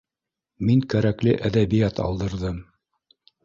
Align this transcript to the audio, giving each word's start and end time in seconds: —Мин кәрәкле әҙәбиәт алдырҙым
—Мин 0.69 0.81
кәрәкле 0.93 1.37
әҙәбиәт 1.51 2.05
алдырҙым 2.09 2.61